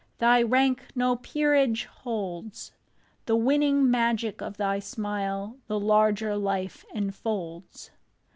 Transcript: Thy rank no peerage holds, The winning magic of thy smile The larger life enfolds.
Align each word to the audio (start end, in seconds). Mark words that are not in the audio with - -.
Thy 0.17 0.41
rank 0.41 0.85
no 0.95 1.15
peerage 1.15 1.85
holds, 1.85 2.71
The 3.27 3.35
winning 3.35 3.91
magic 3.91 4.41
of 4.41 4.57
thy 4.57 4.79
smile 4.79 5.57
The 5.67 5.79
larger 5.79 6.35
life 6.37 6.83
enfolds. 6.95 7.91